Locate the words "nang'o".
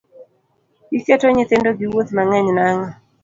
2.57-2.87